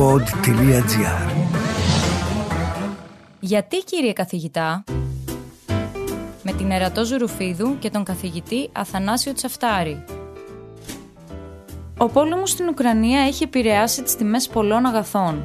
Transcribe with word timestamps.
pod.gr 0.00 1.30
Γιατί 3.40 3.76
κύριε 3.76 4.12
καθηγητά 4.12 4.84
με 6.42 6.52
την 6.52 6.70
Ερατό 6.70 7.04
Ζουρουφίδου 7.04 7.78
και 7.78 7.90
τον 7.90 8.04
καθηγητή 8.04 8.68
Αθανάσιο 8.72 9.32
Τσαφτάρη. 9.32 10.04
Ο 11.98 12.08
πόλεμος 12.08 12.50
στην 12.50 12.68
Ουκρανία 12.68 13.20
έχει 13.20 13.42
επηρεάσει 13.42 14.02
τις 14.02 14.16
τιμές 14.16 14.48
πολλών 14.48 14.86
αγαθών. 14.86 15.44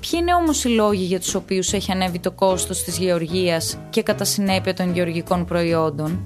Ποιοι 0.00 0.10
είναι 0.22 0.34
όμως 0.34 0.64
οι 0.64 0.68
λόγοι 0.68 1.04
για 1.04 1.20
τους 1.20 1.34
οποίους 1.34 1.72
έχει 1.72 1.92
ανέβει 1.92 2.18
το 2.18 2.30
κόστος 2.30 2.82
της 2.82 2.98
γεωργίας 2.98 3.78
και 3.90 4.02
κατά 4.02 4.24
συνέπεια 4.24 4.74
των 4.74 4.92
γεωργικών 4.92 5.44
προϊόντων; 5.44 6.20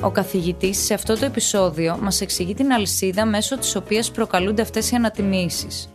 Ο 0.00 0.10
καθηγητής 0.10 0.84
σε 0.84 0.94
αυτό 0.94 1.18
το 1.18 1.24
επεισόδιο 1.24 1.98
μας 2.02 2.20
εξηγεί 2.20 2.54
την 2.54 2.72
αλυσίδα 2.72 3.26
μέσω 3.26 3.58
της 3.58 3.76
οποίας 3.76 4.10
προκαλούνται 4.10 4.62
αυτές 4.62 4.90
οι 4.90 4.94
ανατιμήσεις. 4.94 5.88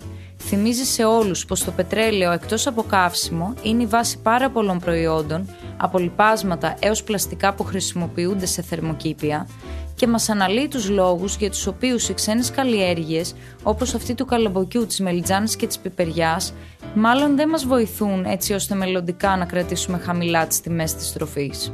Θυμίζει 0.45 0.83
σε 0.83 1.03
όλους 1.03 1.45
πως 1.45 1.63
το 1.63 1.71
πετρέλαιο 1.71 2.31
εκτός 2.31 2.67
από 2.67 2.83
καύσιμο 2.83 3.53
είναι 3.63 3.83
η 3.83 3.85
βάση 3.85 4.19
πάρα 4.19 4.49
πολλών 4.49 4.79
προϊόντων, 4.79 5.49
από 5.77 5.97
λιπάσματα 5.97 6.75
έως 6.79 7.03
πλαστικά 7.03 7.53
που 7.53 7.63
χρησιμοποιούνται 7.63 8.45
σε 8.45 8.61
θερμοκήπια 8.61 9.47
και 9.95 10.07
μας 10.07 10.29
αναλύει 10.29 10.67
τους 10.67 10.89
λόγους 10.89 11.35
για 11.35 11.49
τους 11.49 11.67
οποίους 11.67 12.09
οι 12.09 12.13
ξένες 12.13 12.51
καλλιέργειες, 12.51 13.35
όπως 13.63 13.93
αυτή 13.93 14.13
του 14.13 14.25
καλαμποκιού, 14.25 14.85
της 14.85 14.99
μελιτζάνης 14.99 15.55
και 15.55 15.67
της 15.67 15.79
πιπεριάς, 15.79 16.53
μάλλον 16.95 17.35
δεν 17.35 17.49
μας 17.49 17.65
βοηθούν 17.65 18.25
έτσι 18.25 18.53
ώστε 18.53 18.75
μελλοντικά 18.75 19.37
να 19.37 19.45
κρατήσουμε 19.45 19.97
χαμηλά 19.97 20.47
τις 20.47 20.61
τιμές 20.61 20.95
της 20.95 21.13
τροφής. 21.13 21.73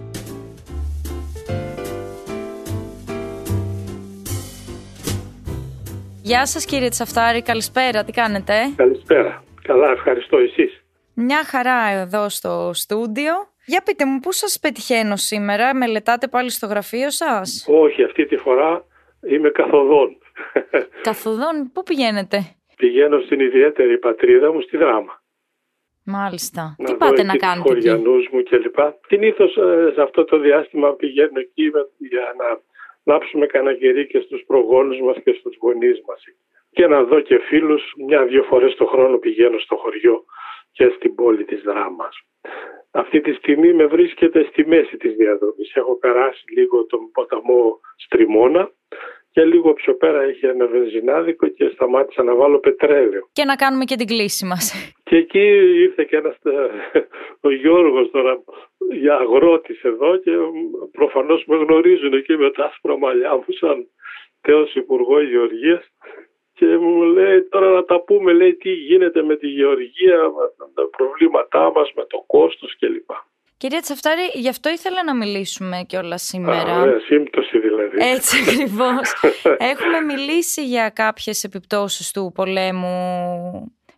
Γεια 6.32 6.46
σας 6.46 6.66
κύριε 6.66 6.90
Τσαφτάρη, 6.90 7.42
καλησπέρα, 7.42 8.04
τι 8.04 8.12
κάνετε; 8.12 8.54
Καλησπέρα, 8.76 9.44
καλά 9.62 9.92
ευχαριστώ 9.92 10.38
εσείς; 10.38 10.84
Μια 11.14 11.44
χαρά 11.44 11.90
εδώ 11.90 12.30
στο 12.30 12.72
στούντιο. 12.74 13.34
Για 13.66 13.82
πείτε 13.86 14.06
μου, 14.06 14.20
πού 14.20 14.32
σας 14.32 14.60
πετυχαίνω 14.62 15.16
σήμερα, 15.16 15.76
μελετάτε 15.76 16.28
πάλι 16.28 16.50
στο 16.50 16.68
γραφείο 16.68 17.10
σας; 17.10 17.66
Όχι, 17.68 18.04
αυτή 18.04 18.26
τη 18.26 18.38
φορά 18.38 18.86
είμαι 19.30 19.50
καθοδόν. 19.50 20.18
Καθοδόν, 21.10 21.72
πού 21.74 21.84
πηγαίνετε; 21.84 22.38
Πηγαίνω 22.76 23.20
στην 23.20 23.40
ιδιαίτερη 23.40 23.98
πατρίδα 23.98 24.54
μου, 24.54 24.62
στη 24.62 24.78
Δράμα. 24.78 25.22
Μάλιστα. 26.04 26.76
Να 26.78 26.86
τι 26.86 26.92
δω 26.92 26.98
πάτε 26.98 27.14
εκεί 27.22 27.26
να 27.26 27.34
τους 27.34 27.42
κάνετε 27.42 27.70
εκεί; 27.74 27.88
χωριανούς 27.88 28.30
μου 28.32 28.44
κλπ. 28.44 28.80
Την 29.08 29.22
ήθος 29.24 29.52
σε 29.94 30.02
αυτό 30.02 30.24
το 30.26 30.40
διάστημα 30.40 30.94
πηγαίνω 30.94 31.40
εκεί 31.40 31.70
με- 31.74 31.90
για 31.98 32.26
να 32.38 32.48
λάψουμε 33.06 33.46
κανένα 33.46 33.78
κερί 33.78 34.08
και 34.08 34.20
στους 34.20 34.44
προγόνους 34.48 35.00
μας 35.00 35.18
και 35.24 35.34
στους 35.34 35.58
γονείς 35.62 36.02
μας. 36.08 36.24
Και 36.72 36.88
να 36.88 37.04
δω 37.04 37.20
και 37.20 37.40
φίλους, 37.40 37.94
μια-δυο 38.08 38.44
φορές 38.44 38.76
το 38.76 38.86
χρόνο 38.86 39.18
πηγαίνω 39.18 39.60
στο 39.60 39.76
χωριό 39.76 40.24
και 40.72 40.90
στην 40.96 41.16
πόλη 41.16 41.44
της 41.44 41.62
Δράμας. 41.62 42.18
Αυτή 42.92 43.22
τη 43.22 43.34
στιγμή 43.34 43.74
με 43.74 43.86
βρίσκεται 43.86 44.44
στη 44.44 44.68
μέση 44.68 44.98
της 44.98 45.16
διαδρομής. 45.16 45.76
Έχω 45.76 45.96
περάσει 45.96 46.44
λίγο 46.56 46.86
τον 46.86 47.12
ποταμό 47.12 47.80
Στριμώνα 47.96 48.72
και 49.32 49.44
λίγο 49.44 49.74
πιο 49.74 49.96
πέρα 49.96 50.22
έχει 50.22 50.46
ένα 50.46 50.68
βενζινάδικο 50.68 51.48
και 51.48 51.70
σταμάτησα 51.74 52.24
να 52.24 52.36
βάλω 52.36 52.60
πετρέλαιο. 52.60 53.30
Και 53.34 53.44
να 53.44 53.56
κάνουμε 53.56 53.84
και 53.86 53.96
την 53.96 54.08
κλίση 54.08 54.46
μας. 54.46 54.94
Και 55.04 55.16
εκεί 55.16 55.46
ήρθε 55.86 56.04
και 56.04 56.16
ένας 56.16 56.36
ε, 56.44 57.00
ο 57.48 57.52
Γιώργος 57.52 58.12
τώρα 58.12 58.44
για 58.92 59.16
αγρότης 59.16 59.84
εδώ 59.84 60.18
και 60.18 60.32
προφανώς 60.92 61.44
με 61.46 61.56
γνωρίζουν 61.56 62.14
εκεί 62.14 62.38
με 62.38 62.52
τα 62.52 62.66
άσπρα 62.66 62.98
μαλλιά 62.98 63.36
μου 63.36 63.46
σαν 63.48 63.88
τέος 64.42 64.76
Υπουργό 64.76 65.22
Γεωργίας 65.22 65.92
και 66.54 66.78
μου 66.78 67.04
λέει 67.04 67.44
τώρα 67.44 67.70
να 67.72 67.84
τα 67.86 68.02
πούμε 68.02 68.34
λέει 68.34 68.56
τι 68.56 68.72
γίνεται 68.72 69.24
με 69.24 69.36
τη 69.36 69.48
γεωργία, 69.48 70.18
με 70.58 70.66
τα 70.74 70.90
προβλήματά 70.98 71.72
μας, 71.72 71.92
με 71.96 72.06
το 72.06 72.24
κόστος 72.28 72.78
κλπ. 72.80 73.10
Κυρία 73.60 73.82
Τσαφτάρη, 73.82 74.22
γι' 74.34 74.50
αυτό 74.50 74.70
ήθελα 74.70 75.04
να 75.04 75.16
μιλήσουμε 75.16 75.86
κιόλας 75.88 76.22
σήμερα. 76.22 76.72
Α, 76.72 76.82
ωραία, 76.82 77.00
σύμπτωση 77.00 77.60
δηλαδή. 77.60 77.98
Έτσι 78.00 78.38
ακριβώς. 78.44 79.14
Έχουμε 79.72 80.00
μιλήσει 80.14 80.66
για 80.66 80.90
κάποιες 80.90 81.44
επιπτώσεις 81.44 82.12
του 82.12 82.32
πολέμου 82.36 82.98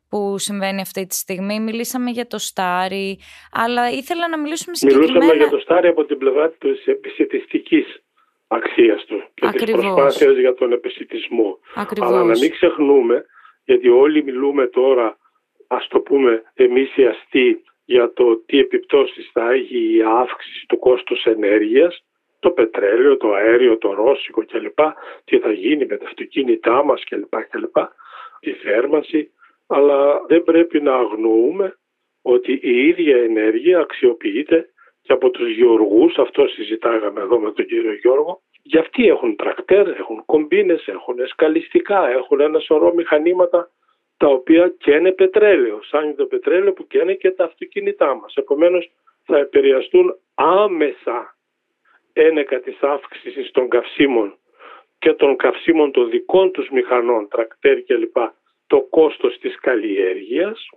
που 0.10 0.38
συμβαίνει 0.38 0.82
αυτή 0.82 1.06
τη 1.06 1.16
στιγμή. 1.16 1.60
Μιλήσαμε 1.60 2.10
για 2.10 2.28
το 2.28 2.38
Στάρι, 2.38 3.20
αλλά 3.52 3.90
ήθελα 3.90 4.28
να 4.28 4.40
μιλήσουμε 4.40 4.76
συγκεκριμένα... 4.76 5.12
Μιλούσαμε 5.12 5.38
για 5.38 5.50
το 5.50 5.60
Στάρι 5.60 5.88
από 5.88 6.06
την 6.06 6.18
πλευρά 6.18 6.50
της 6.50 6.86
επισητιστικής 6.86 8.04
αξίας 8.48 9.06
του 9.06 9.24
και 9.34 9.48
Ακριβώς. 9.48 9.82
της 9.82 9.94
προσπάθειας 9.94 10.38
για 10.38 10.54
τον 10.54 10.72
επισητισμό. 10.72 11.60
Ακριβώς. 11.76 12.10
Αλλά 12.10 12.24
να 12.24 12.38
μην 12.40 12.52
ξεχνούμε, 12.52 13.26
γιατί 13.66 13.90
όλοι 13.90 14.24
μιλούμε 14.24 14.68
τώρα, 14.68 15.18
ας 15.68 15.88
το 15.88 16.00
πούμε 16.00 16.44
εμείς 16.54 16.98
οι 16.98 17.06
αστεί, 17.06 17.64
για 17.86 18.14
το 18.14 18.38
τι 18.38 18.60
επιπτώσεις 18.60 19.30
θα 19.34 19.52
έχει 19.52 19.96
η 19.96 20.02
αύξηση 20.04 20.66
του 20.68 20.80
κόστους 20.80 21.24
ενέργειας, 21.24 22.04
το 22.40 22.52
πετρέλαιο, 22.52 23.18
το 23.18 23.34
αέριο, 23.34 23.78
το 23.78 23.94
ρώσικο 23.94 24.46
κλπ. 24.46 24.80
Τι 25.26 25.40
θα 25.40 25.52
γίνει 25.52 25.86
με 25.86 25.98
τα 25.98 26.06
αυτοκίνητά 26.06 26.84
μας 26.84 27.04
κλπ. 27.04 27.36
κλπ. 27.50 27.76
Τη 28.40 28.52
θέρμανση. 28.52 29.32
Αλλά 29.68 30.22
δεν 30.28 30.44
πρέπει 30.44 30.82
να 30.82 30.96
αγνοούμε 30.96 31.78
ότι 32.22 32.60
η 32.62 32.88
ίδια 32.88 33.18
ενέργεια 33.18 33.80
αξιοποιείται 33.80 34.70
και 35.02 35.14
από 35.14 35.30
τους 35.30 35.50
γεωργούς, 35.50 36.18
αυτό 36.18 36.48
συζητάγαμε 36.48 37.22
εδώ 37.22 37.40
με 37.40 37.52
τον 37.52 37.66
κύριο 37.66 37.94
Γιώργο, 37.94 38.42
για 38.64 38.80
αυτοί 38.80 39.08
έχουν 39.08 39.36
τρακτέρ, 39.36 39.88
έχουν 39.88 40.26
κομπίνες, 40.26 40.88
έχουν 40.88 41.16
σκαλιστικά, 41.28 42.10
έχουν 42.10 42.40
ένα 42.40 42.60
σωρό 42.60 42.94
μηχανήματα 42.94 43.72
τα 44.22 44.28
οποία 44.28 44.74
καίνε 44.78 45.12
πετρέλαιο, 45.12 45.82
σαν 45.84 46.16
το 46.16 46.26
πετρέλαιο 46.26 46.74
που 46.74 46.88
καίνε 46.88 47.14
και 47.14 47.32
τα 47.32 47.44
αυτοκίνητά 47.44 48.16
μας. 48.16 48.36
Επομένως 48.36 48.92
θα 49.24 49.38
επηρεαστούν 49.38 50.16
άμεσα 50.36 51.36
ένεκα 52.14 52.60
της 52.60 52.82
αύξησης 52.82 53.52
των 53.52 53.70
καυσίμων 53.70 54.38
και 55.00 55.14
των 55.14 55.36
καυσίμων 55.36 55.92
των 55.92 56.10
δικών 56.10 56.52
τους 56.52 56.70
μηχανών, 56.70 57.28
τρακτέρ 57.28 57.84
κλπ. 57.84 58.18
το 58.68 58.82
κόστος 58.82 59.38
της 59.38 59.60
καλλιέργειας 59.60 60.70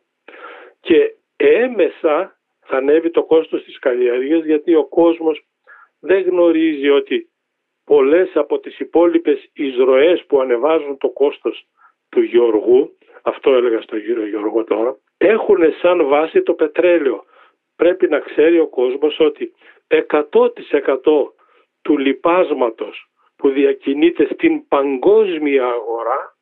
και 0.80 1.14
έμεσα 1.36 2.38
θα 2.66 2.76
ανέβει 2.76 3.10
το 3.10 3.24
κόστος 3.24 3.64
της 3.64 3.78
καλλιέργειας 3.78 4.44
γιατί 4.44 4.74
ο 4.74 4.84
κόσμος 4.84 5.44
δεν 6.00 6.22
γνωρίζει 6.22 6.88
ότι 6.88 7.28
πολλές 7.84 8.30
από 8.34 8.58
τις 8.58 8.78
υπόλοιπες 8.78 9.50
εισρωές 9.52 10.24
που 10.26 10.40
ανεβάζουν 10.40 10.98
το 10.98 11.10
κόστος 11.10 11.66
του 12.08 12.22
Γιώργου, 12.22 12.96
αυτό 13.24 13.54
έλεγα 13.54 13.80
στον 13.80 13.98
κύριο 13.98 14.26
Γιώργο 14.26 14.64
τώρα, 14.64 14.96
έχουν 15.16 15.58
σαν 15.80 16.06
βάση 16.06 16.42
το 16.42 16.54
πετρέλαιο. 16.54 17.24
Πρέπει 17.76 18.08
να 18.08 18.18
ξέρει 18.18 18.58
ο 18.58 18.66
κόσμος 18.66 19.20
ότι 19.20 19.52
100% 19.88 20.30
του 21.82 21.98
λιπάσματος 21.98 23.10
που 23.36 23.48
διακινείται 23.48 24.28
στην 24.32 24.68
παγκόσμια 24.68 25.66
αγορά, 25.66 26.36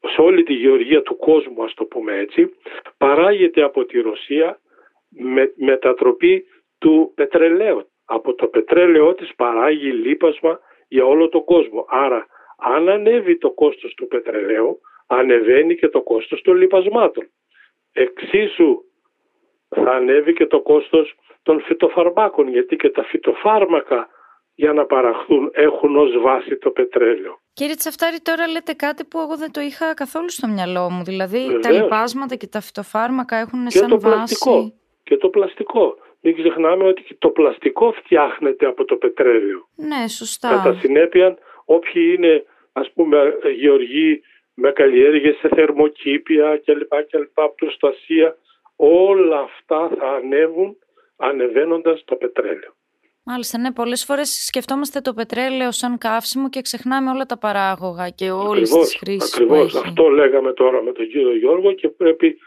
σε 0.00 0.20
όλη 0.20 0.42
τη 0.42 0.52
γεωργία 0.52 1.02
του 1.02 1.16
κόσμου 1.16 1.64
ας 1.64 1.74
το 1.74 1.84
πούμε 1.84 2.18
έτσι, 2.18 2.54
παράγεται 2.98 3.62
από 3.62 3.84
τη 3.84 4.00
Ρωσία 4.00 4.60
με 5.08 5.52
μετατροπή 5.56 6.44
του 6.78 7.12
πετρελαίου. 7.14 7.86
Από 8.04 8.34
το 8.34 8.46
πετρέλαιό 8.46 9.14
της 9.14 9.34
παράγει 9.34 9.90
λίπασμα 9.92 10.60
για 10.88 11.04
όλο 11.04 11.28
τον 11.28 11.44
κόσμο. 11.44 11.86
Άρα 11.88 12.26
αν 12.58 12.88
ανέβει 12.88 13.38
το 13.38 13.50
κόστος 13.50 13.94
του 13.94 14.06
πετρελαίου, 14.06 14.80
ανεβαίνει 15.06 15.74
και 15.76 15.88
το 15.88 16.02
κόστος 16.02 16.42
των 16.42 16.56
λιπασμάτων. 16.56 17.28
Εξίσου 17.92 18.84
θα 19.68 19.90
ανέβει 19.90 20.32
και 20.32 20.46
το 20.46 20.60
κόστος 20.60 21.14
των 21.42 21.60
φυτοφαρμάκων, 21.60 22.48
γιατί 22.48 22.76
και 22.76 22.90
τα 22.90 23.02
φυτοφάρμακα 23.04 24.08
για 24.54 24.72
να 24.72 24.84
παραχθούν 24.84 25.50
έχουν 25.52 25.96
ως 25.96 26.20
βάση 26.20 26.56
το 26.56 26.70
πετρέλαιο. 26.70 27.40
Κύριε 27.52 27.74
Τσαφτάρη, 27.74 28.20
τώρα 28.20 28.48
λέτε 28.48 28.72
κάτι 28.72 29.04
που 29.04 29.18
εγώ 29.20 29.36
δεν 29.36 29.52
το 29.52 29.60
είχα 29.60 29.94
καθόλου 29.94 30.30
στο 30.30 30.48
μυαλό 30.48 30.90
μου. 30.90 31.04
Δηλαδή, 31.04 31.46
τα 31.46 31.52
Βεβαίως. 31.52 31.82
λιπάσματα 31.82 32.34
και 32.34 32.46
τα 32.46 32.60
φυτοφάρμακα 32.60 33.36
έχουν 33.36 33.66
Και 33.66 33.78
σαν 33.78 33.88
το 33.88 34.00
βάση. 34.00 34.14
πλαστικό. 34.16 34.72
Και 35.02 35.16
το 35.16 35.28
πλαστικό. 35.28 35.96
Μην 36.20 36.34
ξεχνάμε 36.36 36.84
ότι 36.84 37.02
και 37.02 37.16
το 37.18 37.28
πλαστικό 37.30 37.92
φτιάχνεται 37.92 38.66
από 38.66 38.84
το 38.84 38.96
πετρέλαιο. 38.96 39.68
Ναι, 39.76 40.08
σωστά. 40.08 40.48
Κατά 40.48 40.74
συνέπεια, 40.80 41.36
όποιοι 41.64 42.14
είναι 42.16 42.44
ας 42.72 42.92
πούμε 42.92 43.34
γεωργοί 43.56 44.22
με 44.54 44.72
καλλιέργειες 44.72 45.36
σε 45.36 45.48
θερμοκήπια 45.48 46.60
κλπ. 46.64 46.94
κλπ. 47.10 47.38
προστασία, 47.56 48.36
όλα 48.76 49.40
αυτά 49.40 49.90
θα 49.98 50.08
ανέβουν 50.08 50.76
ανεβαίνοντας 51.16 52.04
το 52.04 52.16
πετρέλαιο. 52.16 52.74
Μάλιστα, 53.24 53.58
ναι. 53.58 53.72
Πολλές 53.72 54.04
φορές 54.04 54.44
σκεφτόμαστε 54.46 55.00
το 55.00 55.12
πετρέλαιο 55.14 55.72
σαν 55.72 55.98
καύσιμο 55.98 56.48
και 56.48 56.60
ξεχνάμε 56.60 57.10
όλα 57.10 57.24
τα 57.24 57.38
παράγωγα 57.38 58.08
και 58.08 58.30
όλες 58.30 58.70
τις 58.70 58.96
χρήσεις 58.96 59.36
που 59.36 59.42
ακριβώς. 59.44 59.74
έχει. 59.74 59.86
Αυτό 59.86 60.08
λέγαμε 60.08 60.52
τώρα 60.52 60.82
με 60.82 60.92
τον 60.92 61.08
κύριο 61.08 61.36
Γιώργο 61.36 61.72
και 61.72 61.88
πρέπει 61.88 62.38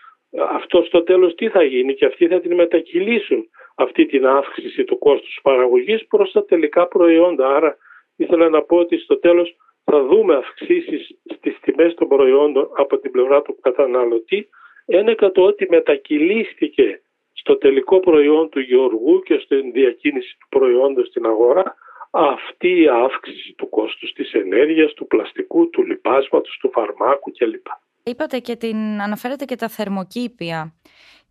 αυτό 0.51 0.83
στο 0.83 1.03
τέλος 1.03 1.35
τι 1.35 1.49
θα 1.49 1.63
γίνει 1.63 1.93
και 1.93 2.05
αυτοί 2.05 2.27
θα 2.27 2.39
την 2.39 2.53
μετακυλήσουν 2.55 3.49
αυτή 3.75 4.05
την 4.05 4.27
αύξηση 4.27 4.83
του 4.83 4.97
κόστους 4.97 5.39
παραγωγής 5.43 6.07
προς 6.07 6.31
τα 6.31 6.45
τελικά 6.45 6.87
προϊόντα. 6.87 7.55
Άρα 7.55 7.77
ήθελα 8.15 8.49
να 8.49 8.61
πω 8.61 8.77
ότι 8.77 8.97
στο 8.97 9.19
τέλος 9.19 9.55
θα 9.85 10.03
δούμε 10.03 10.35
αυξήσεις 10.35 11.17
στις 11.35 11.59
τιμές 11.61 11.93
των 11.93 12.07
προϊόντων 12.07 12.69
από 12.77 12.97
την 12.97 13.11
πλευρά 13.11 13.41
του 13.41 13.57
καταναλωτή. 13.61 14.49
Ένεκα 14.85 15.31
το 15.31 15.41
ότι 15.41 15.67
μετακυλίστηκε 15.69 17.01
στο 17.33 17.57
τελικό 17.57 17.99
προϊόν 17.99 18.49
του 18.49 18.59
γεωργού 18.59 19.21
και 19.21 19.39
στην 19.43 19.71
διακίνηση 19.71 20.37
του 20.39 20.47
προϊόντος 20.49 21.07
στην 21.07 21.25
αγορά. 21.25 21.75
Αυτή 22.11 22.81
η 22.81 22.87
αύξηση 22.87 23.53
του 23.57 23.69
κόστους 23.69 24.13
της 24.13 24.33
ενέργειας, 24.33 24.93
του 24.93 25.07
πλαστικού, 25.07 25.69
του 25.69 25.83
λιπάσματος, 25.83 26.57
του 26.61 26.71
φαρμάκου 26.71 27.31
κλπ. 27.31 27.67
Είπατε 28.03 28.39
και 28.39 28.55
την, 28.55 29.01
αναφέρετε 29.01 29.45
και 29.45 29.55
τα 29.55 29.67
θερμοκήπια 29.67 30.73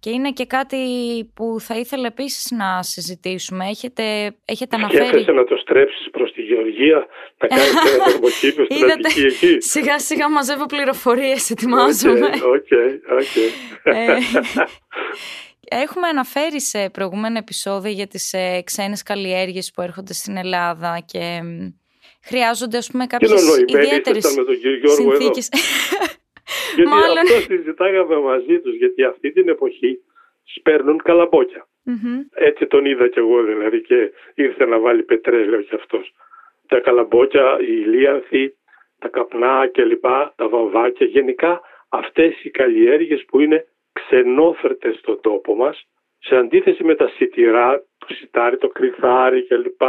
και 0.05 0.11
είναι 0.11 0.31
και 0.31 0.47
κάτι 0.47 0.79
που 1.35 1.57
θα 1.61 1.79
ήθελα 1.79 2.07
επίσης 2.07 2.51
να 2.51 2.83
συζητήσουμε. 2.83 3.65
Έχετε, 3.69 4.37
έχετε 4.45 4.77
αναφέρει... 4.77 5.05
Σκέφτεσαι 5.05 5.33
να 5.33 5.45
το 5.45 5.57
στρέψεις 5.57 6.11
προς 6.11 6.33
τη 6.33 6.43
γεωργία, 6.43 7.07
να 7.39 7.47
κάνεις 7.47 7.71
ένα 7.71 8.05
θερμοκήπιο 8.11 8.65
στην 8.65 8.91
Αττική 8.91 9.21
εκεί; 9.21 9.61
Σιγά 9.61 9.99
σιγά 9.99 10.31
μαζεύω 10.31 10.67
πληροφορίες, 10.67 11.51
ετοιμάζομαι. 11.51 12.27
OK, 12.27 12.69
OK. 13.21 13.37
Ε, 13.83 14.17
έχουμε 15.85 16.09
αναφέρει 16.09 16.61
σε 16.61 16.91
προηγούμενα 16.91 17.39
επεισόδια 17.39 17.91
για 17.91 18.07
τις 18.07 18.33
ε, 18.33 18.63
ξένες 18.65 19.03
καλλιέργειες 19.03 19.71
που 19.75 19.83
έρχονται 19.83 20.13
στην 20.13 20.37
Ελλάδα 20.37 21.05
και 21.07 21.41
χρειάζονται 22.25 22.77
ας 22.77 22.91
πούμε 22.91 23.07
κάποιες 23.07 23.43
ιδιαίτερες 23.67 24.25
συνθήκες. 24.97 25.49
Γιατί 26.75 26.91
Μάλλον... 26.91 27.19
αυτό 27.19 27.41
συζητάγαμε 27.41 28.19
μαζί 28.19 28.61
τους, 28.61 28.75
γιατί 28.75 29.05
αυτή 29.05 29.33
την 29.33 29.49
εποχή 29.49 30.01
σπέρνουν 30.45 31.01
Έτσι 32.35 32.67
τον 32.67 32.85
είδα 32.85 33.09
κι 33.09 33.19
εγώ 33.19 33.43
δηλαδή 33.43 33.83
και 33.83 34.13
ήρθε 34.35 34.67
να 34.67 34.79
βάλει 34.79 35.03
πετρέλαιο 35.03 35.61
κι 35.61 35.75
αυτός. 35.75 36.13
Τα 36.69 36.81
καλαμπόκια, 36.81 37.57
οι 37.61 37.83
ηλίανθοι, 37.87 38.55
τα 38.99 39.09
καπνά 39.09 39.69
κλπ, 39.73 40.05
τα 40.37 40.49
βαμβάκια, 40.49 41.07
γενικά 41.07 41.61
αυτές 41.89 42.45
οι 42.45 42.51
καλλιέργειες 42.51 43.25
που 43.25 43.41
είναι 43.41 43.67
ξενόφερτες 43.93 44.97
στον 44.97 45.21
τόπο 45.21 45.55
μας, 45.55 45.89
σε 46.19 46.37
αντίθεση 46.37 46.85
με 46.85 46.95
τα 46.95 47.09
σιτηρά, 47.09 47.85
το 47.99 48.15
σιτάρι, 48.15 48.57
το 48.57 48.69
κρυθάρι 48.69 49.47
κλπ, 49.47 49.83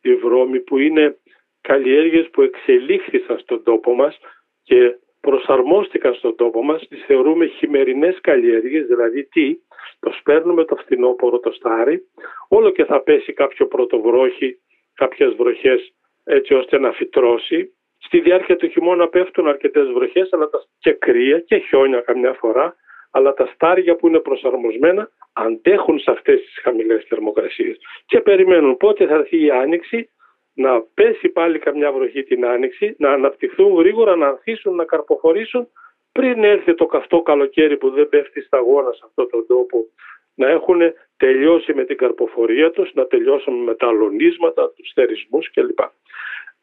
οι 0.00 0.14
βρώμοι 0.14 0.60
που 0.60 0.78
είναι 0.78 1.16
καλλιέργειες 1.60 2.28
που 2.30 2.42
εξελίχθησαν 2.42 3.38
στον 3.38 3.62
τόπο 3.62 3.94
μας 3.94 4.18
και 4.62 4.98
προσαρμόστηκαν 5.20 6.14
στον 6.14 6.36
τόπο 6.36 6.62
μας, 6.62 6.88
τις 6.88 7.04
θεωρούμε 7.04 7.46
χειμερινές 7.46 8.18
καλλιέργειες, 8.20 8.86
δηλαδή 8.86 9.24
τι, 9.24 9.56
το 10.00 10.12
σπέρνουμε 10.18 10.64
το 10.64 10.76
φθινόπωρο 10.76 11.38
το 11.38 11.52
στάρι, 11.52 12.02
όλο 12.48 12.70
και 12.70 12.84
θα 12.84 13.00
πέσει 13.00 13.32
κάποιο 13.32 13.66
πρωτοβρόχι, 13.66 14.58
κάποιες 14.94 15.34
βροχές 15.34 15.92
έτσι 16.24 16.54
ώστε 16.54 16.78
να 16.78 16.92
φυτρώσει. 16.92 17.72
Στη 17.98 18.20
διάρκεια 18.20 18.56
του 18.56 18.68
χειμώνα 18.68 19.08
πέφτουν 19.08 19.48
αρκετές 19.48 19.88
βροχές 19.88 20.32
αλλά 20.32 20.48
και 20.78 20.92
κρύα 20.92 21.40
και 21.40 21.58
χιόνια 21.58 22.00
καμιά 22.00 22.32
φορά, 22.32 22.76
αλλά 23.10 23.34
τα 23.34 23.50
στάρια 23.54 23.96
που 23.96 24.06
είναι 24.06 24.18
προσαρμοσμένα 24.18 25.10
αντέχουν 25.32 25.98
σε 25.98 26.10
αυτές 26.10 26.40
τις 26.40 26.58
χαμηλές 26.62 27.04
θερμοκρασίες 27.08 27.76
και 28.06 28.20
περιμένουν 28.20 28.76
πότε 28.76 29.06
θα 29.06 29.14
έρθει 29.14 29.44
η 29.44 29.50
άνοιξη 29.50 30.10
να 30.58 30.82
πέσει 30.94 31.28
πάλι 31.28 31.58
καμιά 31.58 31.92
βροχή 31.92 32.22
την 32.22 32.46
άνοιξη, 32.46 32.94
να 32.98 33.10
αναπτυχθούν 33.12 33.74
γρήγορα, 33.74 34.16
να 34.16 34.28
ανθίσουν, 34.28 34.74
να 34.74 34.84
καρποφορήσουν 34.84 35.68
πριν 36.12 36.44
έρθει 36.44 36.74
το 36.74 36.86
καυτό 36.86 37.22
καλοκαίρι 37.22 37.76
που 37.76 37.90
δεν 37.90 38.08
πέφτει 38.08 38.40
σταγόνα 38.40 38.92
σε 38.92 39.02
αυτόν 39.04 39.28
τον 39.30 39.46
τόπο 39.46 39.86
να 40.34 40.48
έχουν 40.48 40.80
τελειώσει 41.16 41.74
με 41.74 41.84
την 41.84 41.96
καρποφορία 41.96 42.70
τους, 42.70 42.90
να 42.94 43.06
τελειώσουν 43.06 43.54
με 43.54 43.74
τα 43.74 43.86
αλωνίσματα, 43.86 44.72
τους 44.76 44.92
θερισμούς 44.94 45.50
κλπ. 45.50 45.78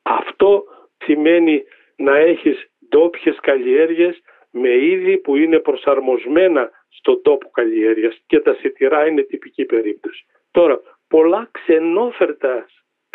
Αυτό 0.02 0.64
σημαίνει 0.98 1.64
να 1.96 2.18
έχεις 2.18 2.72
ντόπιες 2.90 3.38
καλλιέργειες 3.42 4.22
με 4.52 4.70
είδη 4.70 5.18
που 5.18 5.36
είναι 5.36 5.60
προσαρμοσμένα 5.60 6.72
στον 6.90 7.22
τόπο 7.22 7.50
καλλιέργειας 7.50 8.22
και 8.28 8.40
τα 8.40 8.54
σιτηρά 8.54 9.08
είναι 9.08 9.22
τυπική 9.22 9.66
περίπτωση. 9.66 10.26
Τώρα, 10.52 10.82
πολλά 11.08 11.50
ξενόφερτα 11.52 12.66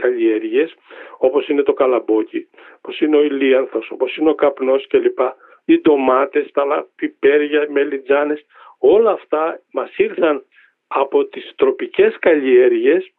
καλλιέργειες 0.00 0.74
όπως 1.18 1.48
είναι 1.48 1.62
το 1.62 1.72
καλαμπόκι, 1.72 2.48
όπως 2.76 3.00
είναι 3.00 3.16
ο 3.16 3.22
ηλίανθος, 3.22 3.90
όπως 3.90 4.16
είναι 4.16 4.30
ο 4.30 4.34
καπνός 4.34 4.86
κλπ. 4.86 5.18
Οι 5.64 5.80
ντομάτες, 5.80 6.50
τα 6.52 6.86
πιπέρια, 6.96 7.64
οι 7.64 7.72
μελιτζάνες, 7.72 8.44
όλα 8.78 9.10
αυτά 9.10 9.60
μας 9.72 9.96
ήρθαν 9.96 10.44
από 10.88 11.24
τις 11.24 11.52
τροπικές 11.56 12.18
καλλιέργειες 12.18 13.12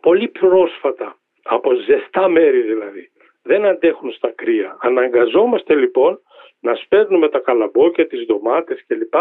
πολύ 0.00 0.28
πρόσφατα, 0.28 1.16
από 1.42 1.74
ζεστά 1.74 2.28
μέρη 2.28 2.60
δηλαδή. 2.60 3.10
Δεν 3.42 3.64
αντέχουν 3.64 4.12
στα 4.12 4.30
κρύα. 4.30 4.76
Αναγκαζόμαστε 4.80 5.74
λοιπόν 5.74 6.20
να 6.60 6.74
σπέρνουμε 6.74 7.28
τα 7.28 7.38
καλαμπόκια, 7.38 8.06
τις 8.06 8.26
ντομάτες 8.26 8.84
κλπ. 8.86 9.14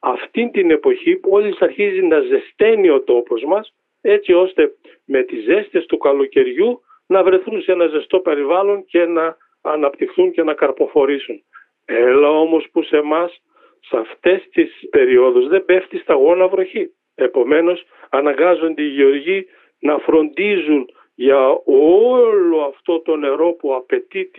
Αυτή 0.00 0.50
την 0.52 0.70
εποχή 0.70 1.16
που 1.16 1.30
όλες 1.32 1.58
αρχίζει 1.60 2.02
να 2.02 2.20
ζεσταίνει 2.20 2.88
ο 2.88 3.00
τόπος 3.00 3.44
μας 3.44 3.74
έτσι 4.10 4.32
ώστε 4.32 4.72
με 5.04 5.22
τις 5.22 5.44
ζέστες 5.44 5.86
του 5.86 5.98
καλοκαιριού 5.98 6.80
να 7.06 7.22
βρεθούν 7.22 7.62
σε 7.62 7.72
ένα 7.72 7.86
ζεστό 7.86 8.20
περιβάλλον 8.20 8.84
και 8.84 9.04
να 9.04 9.36
αναπτυχθούν 9.62 10.32
και 10.32 10.42
να 10.42 10.54
καρποφορήσουν. 10.54 11.42
Έλα 11.84 12.30
όμως 12.30 12.68
που 12.72 12.82
σε 12.82 12.96
εμάς 12.96 13.42
σε 13.80 13.96
αυτές 13.98 14.48
τις 14.52 14.88
περιόδους 14.90 15.48
δεν 15.48 15.64
πέφτει 15.64 15.98
σταγόνα 15.98 16.48
βροχή. 16.48 16.90
Επομένως 17.14 17.84
αναγκάζονται 18.10 18.82
οι 18.82 18.88
γεωργοί 18.88 19.46
να 19.78 19.98
φροντίζουν 19.98 20.90
για 21.14 21.58
όλο 21.64 22.60
αυτό 22.60 23.00
το 23.00 23.16
νερό 23.16 23.52
που 23.52 23.74
απαιτεί 23.74 24.30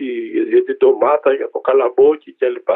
για 0.48 0.64
την 0.64 0.76
ντομάτα, 0.76 1.32
για 1.32 1.50
το 1.50 1.58
καλαμπόκι 1.58 2.32
κλπ. 2.32 2.68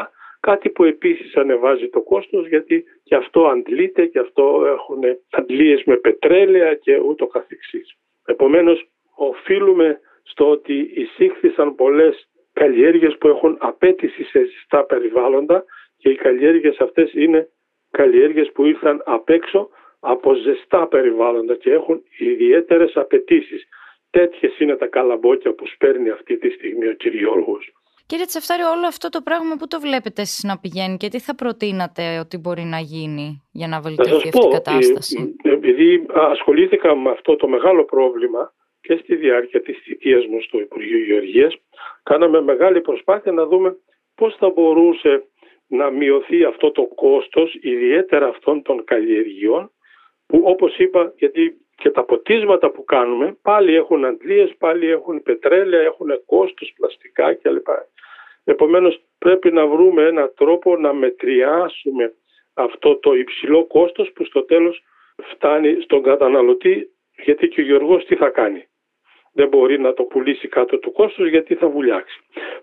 Κάτι 0.49 0.69
που 0.69 0.83
επίσης 0.83 1.35
ανεβάζει 1.35 1.87
το 1.89 2.01
κόστος 2.01 2.47
γιατί 2.47 2.83
και 3.03 3.15
αυτό 3.15 3.47
αντλείται 3.47 4.05
και 4.05 4.19
αυτό 4.19 4.63
έχουν 4.65 5.01
αντλίες 5.29 5.83
με 5.83 5.95
πετρέλαια 5.97 6.75
και 6.75 6.99
ούτω 6.99 7.27
καθεξής. 7.27 7.95
Επομένως 8.25 8.87
οφείλουμε 9.15 9.99
στο 10.23 10.49
ότι 10.49 10.91
εισήχθησαν 10.93 11.75
πολλές 11.75 12.29
καλλιέργειες 12.53 13.17
που 13.17 13.27
έχουν 13.27 13.57
απέτηση 13.59 14.23
σε 14.23 14.43
ζεστά 14.43 14.83
περιβάλλοντα 14.83 15.63
και 15.97 16.09
οι 16.09 16.15
καλλιέργειες 16.15 16.77
αυτές 16.77 17.13
είναι 17.13 17.49
καλλιέργειες 17.91 18.51
που 18.51 18.65
ήρθαν 18.65 19.01
απ' 19.05 19.29
έξω 19.29 19.69
από 19.99 20.33
ζεστά 20.33 20.87
περιβάλλοντα 20.87 21.55
και 21.55 21.71
έχουν 21.71 22.03
ιδιαίτερες 22.17 22.95
απαιτήσεις. 22.95 23.67
Τέτοιες 24.09 24.59
είναι 24.59 24.75
τα 24.75 24.87
καλαμπόκια 24.87 25.53
που 25.53 25.67
σπέρνει 25.67 26.09
αυτή 26.09 26.37
τη 26.37 26.49
στιγμή 26.49 26.87
ο 26.87 26.93
κυριόργος. 26.93 27.73
Κύριε 28.07 28.25
Τσεφτάρη, 28.25 28.61
όλο 28.63 28.87
αυτό 28.87 29.09
το 29.09 29.21
πράγμα 29.21 29.55
που 29.59 29.67
το 29.67 29.79
βλέπετε 29.79 30.21
εσείς 30.21 30.43
να 30.43 30.59
πηγαίνει 30.59 30.97
και 30.97 31.07
τι 31.07 31.19
θα 31.19 31.35
προτείνατε 31.35 32.19
ότι 32.19 32.37
μπορεί 32.37 32.63
να 32.63 32.79
γίνει 32.79 33.41
για 33.51 33.67
να 33.67 33.79
βελτιωθεί 33.79 34.27
αυτή 34.27 34.47
η 34.47 34.51
κατάσταση; 34.51 35.35
Ε, 35.43 35.51
επειδή 35.51 36.05
ασχολήθηκα 36.13 36.95
με 36.95 37.09
αυτό 37.09 37.35
το 37.35 37.47
μεγάλο 37.47 37.83
πρόβλημα 37.83 38.53
και 38.81 38.95
στη 38.95 39.15
διάρκεια 39.15 39.61
της 39.61 39.77
θητείας 39.83 40.25
μου 40.25 40.41
στο 40.41 40.59
Υπουργείο 40.59 40.97
Γεωργίας, 40.97 41.55
κάναμε 42.03 42.41
μεγάλη 42.41 42.81
προσπάθεια 42.81 43.31
να 43.31 43.45
δούμε 43.45 43.75
πώς 44.15 44.35
θα 44.35 44.49
μπορούσε 44.49 45.23
να 45.67 45.89
μειωθεί 45.89 46.43
αυτό 46.43 46.71
το 46.71 46.87
κόστος, 46.95 47.57
ιδιαίτερα 47.61 48.27
αυτών 48.27 48.61
των 48.61 48.83
καλλιεργειών, 48.83 49.71
που 50.25 50.41
όπως 50.45 50.77
είπα, 50.77 51.13
γιατί 51.17 51.57
και 51.75 51.89
τα 51.89 52.03
ποτίσματα 52.03 52.71
που 52.71 52.83
κάνουμε 52.83 53.37
πάλι 53.41 53.75
έχουν 53.75 54.05
αντλίες, 54.05 54.55
πάλι 54.57 54.89
έχουν 54.89 55.21
πετρέλαια, 55.23 55.81
έχουν 55.81 56.07
κόστος, 56.25 56.73
πλαστικά 56.77 57.33
κλπ. 57.33 57.67
Επομένως 58.45 59.01
πρέπει 59.17 59.51
να 59.51 59.67
βρούμε 59.67 60.03
έναν 60.03 60.33
τρόπο 60.35 60.77
να 60.77 60.93
μετριάσουμε 60.93 62.13
αυτό 62.53 62.95
το 62.95 63.13
υψηλό 63.13 63.65
κόστος 63.65 64.11
που 64.11 64.25
στο 64.25 64.43
τέλος 64.43 64.83
φτάνει 65.23 65.81
στον 65.81 66.03
καταναλωτή 66.03 66.89
γιατί 67.23 67.47
και 67.47 67.61
ο 67.61 67.63
Γιώργος 67.63 68.05
τι 68.05 68.15
θα 68.15 68.29
κάνει. 68.29 68.67
Δεν 69.33 69.47
μπορεί 69.47 69.79
να 69.79 69.93
το 69.93 70.03
πουλήσει 70.03 70.47
κάτω 70.47 70.79
του 70.79 70.91
κόστος 70.91 71.29
γιατί 71.29 71.55
θα 71.55 71.67
βουλιάξει. 71.67 72.19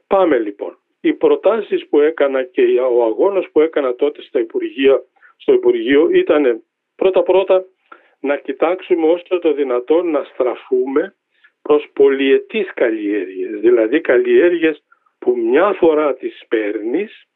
Πάμε 0.07 0.39
λοιπόν. 0.39 0.77
Οι 1.01 1.13
προτάσεις 1.13 1.89
που 1.89 2.01
έκανα 2.01 2.43
και 2.45 2.63
ο 2.93 3.05
αγώνας 3.05 3.49
που 3.53 3.61
έκανα 3.61 3.95
τότε 3.95 4.23
στα 4.23 4.41
Υπουργεία, 4.41 5.03
στο 5.37 5.53
Υπουργείο 5.53 6.09
ήταν 6.11 6.63
πρώτα 6.97 7.23
πρώτα 7.23 7.65
να 8.21 8.37
κοιτάξουμε 8.37 9.07
όσο 9.07 9.39
το 9.39 9.53
δυνατόν 9.53 10.11
να 10.11 10.25
στραφούμε 10.25 11.15
προς 11.63 11.89
πολυετής 11.93 12.73
καλλιέργειες, 12.75 13.61
δηλαδή 13.61 14.01
καλλιέργειες 14.01 14.83
που 15.23 15.37
μια 15.39 15.73
φορά 15.73 16.15
τις 16.15 16.43
παίρνεις 16.49 17.27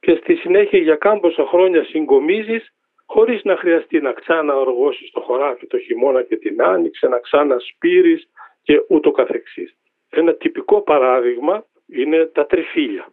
και 0.00 0.14
στη 0.14 0.34
συνέχεια 0.34 0.78
για 0.78 0.96
κάμποσα 0.96 1.46
χρόνια 1.46 1.84
συγκομίζεις 1.84 2.74
χωρίς 3.06 3.44
να 3.44 3.56
χρειαστεί 3.56 4.00
να 4.00 4.12
ξαναοργώσεις 4.12 5.10
το 5.10 5.20
χωράφι 5.20 5.66
το 5.66 5.78
χειμώνα 5.78 6.22
και 6.22 6.36
την 6.36 6.62
άνοιξη, 6.62 7.08
να 7.08 7.18
ξανασπείρεις 7.18 8.28
και 8.62 8.82
ούτω 8.88 9.10
καθεξής. 9.10 9.76
Ένα 10.10 10.34
τυπικό 10.34 10.80
παράδειγμα 10.80 11.64
είναι 11.86 12.26
τα 12.26 12.46
τριφύλια, 12.46 13.12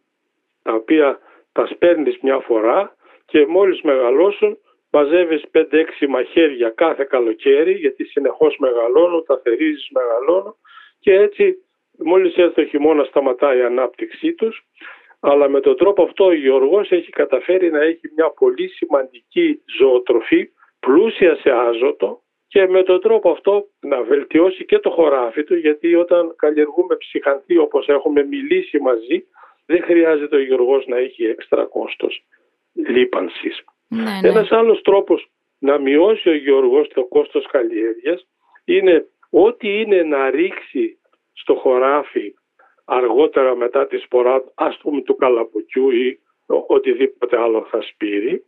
τα 0.63 0.73
οποία 0.73 1.19
τα 1.51 1.65
σπέρνεις 1.65 2.17
μια 2.21 2.39
φορά 2.39 2.95
και 3.25 3.45
μόλις 3.45 3.81
μεγαλώσουν 3.81 4.57
μαζεύεις 4.91 5.43
5-6 5.51 6.07
μαχαίρια 6.09 6.69
κάθε 6.69 7.03
καλοκαίρι 7.03 7.71
γιατί 7.71 8.03
συνεχώς 8.03 8.57
μεγαλώνουν, 8.57 9.23
τα 9.25 9.39
θερίζεις 9.43 9.89
μεγαλώνουν 9.91 10.55
και 10.99 11.13
έτσι 11.13 11.66
μόλις 11.97 12.35
έρθει 12.35 12.61
ο 12.61 12.65
χειμώνα 12.65 13.03
σταματάει 13.03 13.57
η 13.57 13.61
ανάπτυξή 13.61 14.33
τους 14.33 14.65
αλλά 15.19 15.49
με 15.49 15.59
τον 15.59 15.77
τρόπο 15.77 16.03
αυτό 16.03 16.25
ο 16.25 16.33
Γιώργος 16.33 16.91
έχει 16.91 17.09
καταφέρει 17.09 17.71
να 17.71 17.81
έχει 17.83 18.11
μια 18.15 18.29
πολύ 18.29 18.67
σημαντική 18.67 19.61
ζωοτροφή 19.77 20.49
πλούσια 20.79 21.35
σε 21.35 21.51
άζωτο 21.51 22.21
και 22.47 22.67
με 22.67 22.83
τον 22.83 23.01
τρόπο 23.01 23.31
αυτό 23.31 23.67
να 23.79 24.01
βελτιώσει 24.03 24.65
και 24.65 24.79
το 24.79 24.89
χωράφι 24.89 25.43
του 25.43 25.55
γιατί 25.55 25.95
όταν 25.95 26.35
καλλιεργούμε 26.35 26.95
ψυχανθή 26.95 27.57
όπως 27.57 27.87
έχουμε 27.87 28.23
μιλήσει 28.23 28.79
μαζί 28.79 29.25
δεν 29.65 29.83
χρειάζεται 29.83 30.35
ο 30.35 30.41
Γιώργος 30.41 30.85
να 30.87 30.97
έχει 30.97 31.23
έξτρα 31.23 31.65
κόστος 31.65 32.23
λίπανσης. 32.73 33.63
Ναι, 33.87 34.01
ναι. 34.01 34.27
Ένας 34.29 34.51
άλλος 34.51 34.81
τρόπος 34.81 35.29
να 35.59 35.77
μειώσει 35.77 36.29
ο 36.29 36.35
Γιώργος 36.35 36.87
το 36.87 37.05
κόστος 37.05 37.45
καλλιέργειας 37.45 38.27
είναι 38.65 39.07
ό,τι 39.29 39.79
είναι 39.79 40.03
να 40.03 40.29
ρίξει 40.29 40.97
στο 41.41 41.55
χωράφι 41.55 42.33
αργότερα 42.85 43.55
μετά 43.55 43.87
τη 43.87 43.97
σπορά 43.97 44.43
ας 44.55 44.77
πούμε 44.77 45.01
του 45.01 45.15
καλαμποκιού 45.15 45.89
ή 45.89 46.19
οτιδήποτε 46.67 47.39
άλλο 47.39 47.67
θα 47.71 47.81
σπείρει 47.81 48.45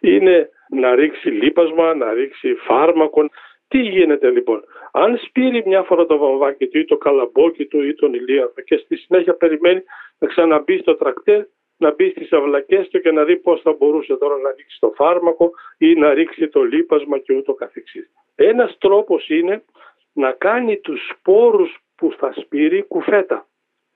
είναι 0.00 0.50
να 0.70 0.94
ρίξει 0.94 1.30
λίπασμα, 1.30 1.94
να 1.94 2.12
ρίξει 2.12 2.54
φάρμακο. 2.54 3.28
Τι 3.68 3.78
γίνεται 3.78 4.30
λοιπόν, 4.30 4.64
αν 4.92 5.16
σπείρει 5.16 5.62
μια 5.66 5.82
φορά 5.82 6.06
το 6.06 6.18
βαμβάκι 6.18 6.66
του 6.66 6.78
ή 6.78 6.84
το 6.84 6.96
καλαμπόκι 6.96 7.66
του 7.66 7.82
ή 7.82 7.94
τον 7.94 8.14
ηλίαθο 8.14 8.60
και 8.64 8.76
στη 8.76 8.96
συνέχεια 8.96 9.34
περιμένει 9.34 9.82
να 10.18 10.28
ξαναμπεί 10.28 10.78
στο 10.78 10.96
τρακτέρ, 10.96 11.44
να 11.76 11.94
μπει 11.94 12.10
στις 12.10 12.32
αυλακές 12.32 12.88
του 12.88 13.00
και 13.00 13.10
να 13.10 13.24
δει 13.24 13.36
πώς 13.36 13.60
θα 13.60 13.72
μπορούσε 13.72 14.16
τώρα 14.16 14.36
να 14.36 14.50
ρίξει 14.56 14.80
το 14.80 14.92
φάρμακο 14.96 15.50
ή 15.78 15.94
να 15.94 16.14
ρίξει 16.14 16.48
το 16.48 16.62
λίπασμα 16.62 17.18
και 17.18 17.34
ούτω 17.34 17.54
καθεξής. 17.54 18.10
Ένας 18.34 18.76
τρόπος 18.78 19.28
είναι 19.28 19.64
να 20.12 20.32
κάνει 20.32 20.76
τους 20.76 21.00
σπόρους 21.12 21.78
που 21.96 22.14
θα 22.18 22.32
σπείρει 22.36 22.82
κουφέτα. 22.82 23.46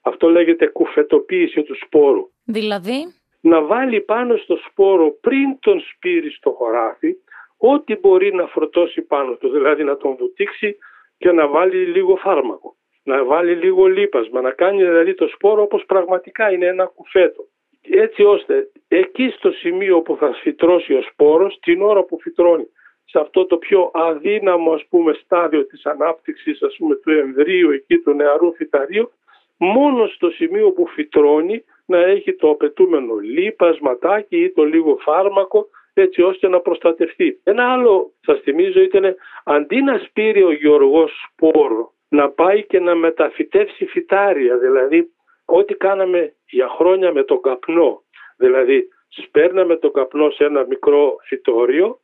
Αυτό 0.00 0.28
λέγεται 0.28 0.66
κουφετοποίηση 0.66 1.62
του 1.62 1.76
σπόρου. 1.84 2.30
Δηλαδή; 2.44 3.14
Να 3.40 3.62
βάλει 3.62 4.00
πάνω 4.00 4.36
στο 4.36 4.56
σπόρο 4.56 5.10
πριν 5.20 5.58
τον 5.60 5.80
σπείρει 5.80 6.30
στο 6.30 6.50
χωράφι 6.50 7.14
ό,τι 7.56 7.96
μπορεί 7.96 8.34
να 8.34 8.46
φροτώσει 8.46 9.02
πάνω 9.02 9.34
του, 9.34 9.50
δηλαδή 9.50 9.84
να 9.84 9.96
τον 9.96 10.16
βουτήξει 10.16 10.76
και 11.18 11.32
να 11.32 11.48
βάλει 11.48 11.84
λίγο 11.84 12.16
φάρμακο, 12.16 12.76
να 13.02 13.24
βάλει 13.24 13.54
λίγο 13.54 13.86
λίπασμα, 13.86 14.40
να 14.40 14.50
κάνει 14.50 14.84
δηλαδή 14.84 15.14
το 15.14 15.26
σπόρο 15.26 15.62
όπως 15.62 15.84
πραγματικά 15.84 16.52
είναι 16.52 16.66
ένα 16.66 16.84
κουφέτο. 16.84 17.44
Έτσι 17.90 18.22
ώστε 18.22 18.70
εκεί 18.88 19.28
στο 19.36 19.50
σημείο 19.50 20.00
που 20.00 20.16
θα 20.16 20.32
φυτρώσει 20.42 20.94
ο 20.94 21.02
σπόρος, 21.02 21.58
την 21.62 21.82
ώρα 21.82 22.02
που 22.04 22.20
φυτρώνει 22.20 22.66
σε 23.10 23.18
αυτό 23.18 23.46
το 23.46 23.56
πιο 23.56 23.90
αδύναμο 23.94 24.72
ας 24.72 24.84
πούμε 24.88 25.12
στάδιο 25.12 25.66
της 25.66 25.86
ανάπτυξης 25.86 26.62
ας 26.62 26.76
πούμε 26.78 26.94
του 26.94 27.10
εμβρίου 27.10 27.70
εκεί 27.70 27.98
του 27.98 28.12
νεαρού 28.12 28.54
φυταρίου 28.54 29.10
μόνο 29.56 30.06
στο 30.06 30.30
σημείο 30.30 30.70
που 30.70 30.86
φυτρώνει 30.86 31.64
να 31.86 31.98
έχει 31.98 32.32
το 32.34 32.50
απαιτούμενο 32.50 33.14
λίπασματάκι 33.14 34.36
ή 34.36 34.50
το 34.50 34.64
λίγο 34.64 34.96
φάρμακο 35.00 35.68
έτσι 35.94 36.22
ώστε 36.22 36.48
να 36.48 36.60
προστατευτεί. 36.60 37.40
Ένα 37.44 37.72
άλλο 37.72 38.12
σας 38.20 38.40
θυμίζω 38.40 38.80
ήταν 38.80 39.14
αντί 39.44 39.82
να 39.82 39.98
σπείρει 39.98 40.42
ο 40.42 40.52
Γιώργος 40.52 41.12
σπόρο 41.26 41.92
να 42.08 42.30
πάει 42.30 42.64
και 42.66 42.80
να 42.80 42.94
μεταφυτεύσει 42.94 43.86
φυτάρια 43.86 44.58
δηλαδή 44.58 45.10
ό,τι 45.44 45.74
κάναμε 45.74 46.34
για 46.50 46.68
χρόνια 46.68 47.12
με 47.12 47.22
τον 47.22 47.40
καπνό 47.40 48.02
δηλαδή 48.36 48.88
σπέρναμε 49.08 49.76
τον 49.76 49.92
καπνό 49.92 50.30
σε 50.30 50.44
ένα 50.44 50.66
μικρό 50.66 51.16
φυτόριο 51.22 51.98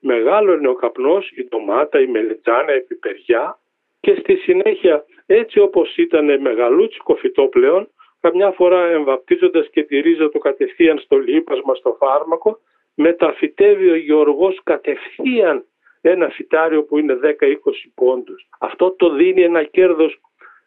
μεγάλο 0.00 0.52
είναι 0.52 0.68
ο 0.68 0.74
καπνός, 0.74 1.30
η 1.30 1.44
ντομάτα, 1.48 2.00
η 2.00 2.06
μελιτζάνα, 2.06 2.76
η 2.76 2.80
πιπεριά 2.80 3.58
και 4.00 4.14
στη 4.14 4.36
συνέχεια 4.36 5.04
έτσι 5.26 5.58
όπως 5.58 5.96
ήταν 5.96 6.40
μεγαλούτσικο 6.40 7.14
φυτό 7.14 7.46
πλέον 7.46 7.88
καμιά 8.20 8.50
φορά 8.50 8.86
εμβαπτίζοντας 8.86 9.68
και 9.70 9.82
τη 9.82 10.00
ρίζα 10.00 10.28
του 10.28 10.38
κατευθείαν 10.38 10.98
στο 10.98 11.16
λίπασμα, 11.16 11.74
στο 11.74 11.96
φάρμακο 12.00 12.60
μεταφυτεύει 12.94 13.90
ο 13.90 13.96
Γεωργός 13.96 14.60
κατευθείαν 14.62 15.64
ένα 16.00 16.28
φυτάριο 16.28 16.82
που 16.82 16.98
είναι 16.98 17.18
10-20 17.22 17.28
πόντους. 17.94 18.48
Αυτό 18.58 18.90
το 18.90 19.10
δίνει 19.10 19.42
ένα 19.42 19.62
κέρδος 19.62 20.20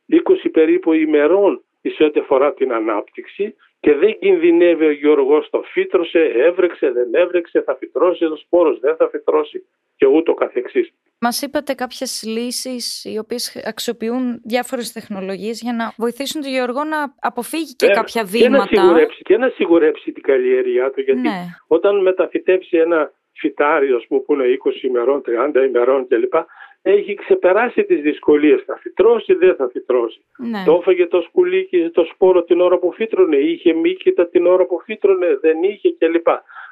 20 0.10 0.50
περίπου 0.52 0.94
ημερών 0.94 1.64
σε 1.82 2.04
ό,τι 2.04 2.20
αφορά 2.20 2.54
την 2.54 2.74
ανάπτυξη 2.74 3.56
και 3.80 3.94
δεν 3.94 4.20
κινδυνεύει 4.20 4.86
ο 4.86 4.92
Γιώργος 4.92 5.50
το 5.50 5.62
φύτρωσε, 5.62 6.20
έβρεξε, 6.20 6.92
δεν 6.92 7.14
έβρεξε, 7.14 7.62
θα 7.62 7.76
φυτρώσει 7.76 8.28
το 8.28 8.36
σπόρος, 8.36 8.80
δεν 8.80 8.96
θα 8.96 9.10
φυτρώσει 9.10 9.66
και 9.96 10.06
ούτω 10.06 10.34
καθεξής. 10.34 10.94
Μας 11.22 11.42
είπατε 11.42 11.74
κάποιες 11.74 12.24
λύσεις 12.26 13.06
οι 13.06 13.18
οποίες 13.18 13.64
αξιοποιούν 13.66 14.42
διάφορες 14.44 14.92
τεχνολογίες 14.92 15.62
για 15.62 15.74
να 15.74 15.94
βοηθήσουν 15.98 16.42
τον 16.42 16.52
Γεωργό 16.52 16.84
να 16.84 17.14
αποφύγει 17.20 17.76
και 17.76 17.86
ε, 17.86 17.94
κάποια 17.94 18.24
βήματα. 18.24 18.68
Και 18.68 18.76
να, 18.76 18.82
σιγουρέψει, 18.82 19.22
και 19.22 19.38
να 19.38 19.50
σιγουρέψει 19.50 20.12
την 20.12 20.24
καλλιέργειά 20.24 20.92
του 20.92 21.02
γιατί 21.02 21.22
ναι. 21.22 21.46
όταν 21.68 22.02
μεταφυτέψει 22.02 22.78
ένα 22.78 23.12
φυτάριο 23.34 24.02
που 24.08 24.26
είναι 24.28 24.44
20 24.80 24.84
ημερών, 24.84 25.22
30 25.54 25.66
ημερών 25.68 26.08
κλπ 26.08 26.34
έχει 26.82 27.14
ξεπεράσει 27.14 27.84
τις 27.84 28.02
δυσκολίες. 28.02 28.64
Θα 28.66 28.78
φυτρώσει, 28.78 29.34
δεν 29.34 29.56
θα 29.56 29.70
φυτρώσει. 29.70 30.22
Ναι. 30.38 30.64
Το 30.66 30.78
έφαγε 30.82 31.08
το 31.08 31.22
σκουλίκι 31.22 31.90
το 31.90 32.04
σπόρο 32.14 32.44
την 32.44 32.62
ώρα 32.62 32.78
που 32.78 32.92
φύτρωνε, 32.92 33.36
είχε 33.36 33.74
μύκητα 33.74 34.28
την 34.28 34.46
ώρα 34.46 34.66
που 34.66 34.82
φύτρωνε, 34.86 35.38
δεν 35.42 35.64
είχε 35.64 35.96
κλπ. 35.98 36.28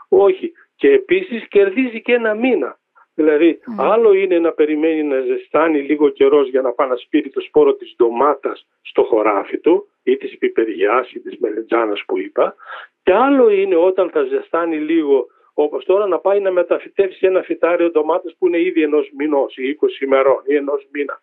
Όχι. 0.10 0.52
Και 0.76 0.92
επίσης 0.92 1.48
κερδίζει 1.48 2.02
και 2.02 2.14
ένα 2.14 2.34
μήνα. 2.34 2.80
Δηλαδή, 3.16 3.60
άλλο 3.78 4.14
είναι 4.14 4.40
να 4.40 4.52
περιμένει 4.52 5.04
να 5.04 5.20
ζεστάνει 5.20 5.82
λίγο 5.82 6.10
καιρός 6.10 6.50
για 6.50 6.62
να 6.62 6.72
πάει 6.72 6.90
να 6.90 6.96
σπείρει 6.96 7.30
το 7.30 7.42
σπόρο 7.42 7.74
της 7.74 7.94
ντομάτας 7.98 8.68
στο 8.82 9.04
χωράφι 9.04 9.58
του 9.58 9.90
ή 10.04 10.18
της 10.18 10.38
πιπεριάς 10.38 11.12
ή 11.12 11.20
της 11.20 11.38
μελετζάνας 11.40 12.04
που 12.06 12.18
είπα 12.18 12.56
και 13.04 13.14
άλλο 13.14 13.50
είναι 13.50 13.76
όταν 13.76 14.10
θα 14.10 14.24
ζεστάνει 14.24 14.78
λίγο 14.78 15.28
όπως 15.64 15.86
τώρα 15.86 16.08
να 16.08 16.20
πάει 16.20 16.40
να 16.40 16.52
μεταφυτεύσει 16.52 17.26
ένα 17.26 17.42
φυτάριο 17.42 17.92
ντομάτες 17.92 18.36
που 18.40 18.48
είναι 18.48 18.62
ήδη 18.62 18.82
ενός 18.82 19.10
μηνός 19.18 19.58
ή 19.58 19.78
20 19.82 20.02
ημερών 20.02 20.42
ή 20.46 20.56
ενός 20.56 20.88
μήνα. 20.92 21.22